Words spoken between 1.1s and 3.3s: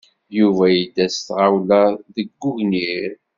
s tɣawla deg ugnir.